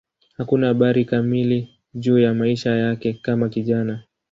[0.37, 4.03] Hakuna habari kamili juu ya maisha yake kama kijana.